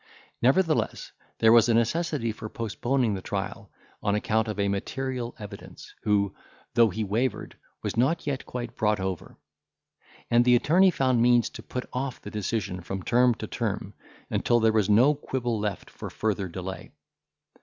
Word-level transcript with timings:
Nevertheless, 0.41 1.11
there 1.37 1.51
was 1.51 1.69
a 1.69 1.75
necessity 1.75 2.31
for 2.31 2.49
postponing 2.49 3.13
the 3.13 3.21
trial, 3.21 3.69
on 4.01 4.15
account 4.15 4.47
of 4.47 4.59
a 4.59 4.67
material 4.67 5.35
evidence, 5.37 5.93
who, 6.01 6.33
though 6.73 6.89
he 6.89 7.03
wavered, 7.03 7.55
was 7.83 7.95
not 7.95 8.25
yet 8.25 8.43
quite 8.47 8.75
brought 8.75 8.99
over; 8.99 9.37
and 10.31 10.43
the 10.43 10.55
attorney 10.55 10.89
found 10.89 11.21
means 11.21 11.51
to 11.51 11.61
put 11.61 11.87
off 11.93 12.19
the 12.19 12.31
decision 12.31 12.81
from 12.81 13.03
term 13.03 13.35
to 13.35 13.45
term, 13.45 13.93
until 14.31 14.59
there 14.59 14.73
was 14.73 14.89
no 14.89 15.13
quibble 15.13 15.59
left 15.59 15.87
for 15.91 16.09
further 16.09 16.47
delay. 16.47 16.89